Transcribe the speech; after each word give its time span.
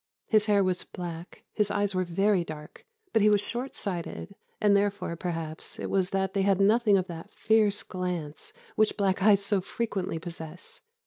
His 0.25 0.47
hair 0.47 0.63
was 0.63 0.83
black; 0.83 1.43
his 1.53 1.69
eyes 1.69 1.93
were 1.93 2.03
very 2.03 2.43
dark, 2.43 2.87
but 3.13 3.21
he 3.21 3.29
was 3.29 3.39
short 3.39 3.75
sighted, 3.75 4.33
and 4.59 4.75
therefore, 4.75 5.15
perhaps, 5.15 5.77
it 5.77 5.91
was 5.91 6.09
that 6.09 6.33
they 6.33 6.41
had 6.41 6.59
nothing 6.59 6.97
of 6.97 7.05
that 7.05 7.31
fierce 7.35 7.83
glance 7.83 8.51
which 8.75 8.97
black 8.97 9.21
eyes 9.21 9.45
so 9.45 9.61
frequently 9.61 10.17
possess. 10.17 10.81